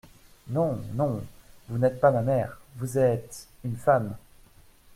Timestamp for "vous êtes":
2.77-3.47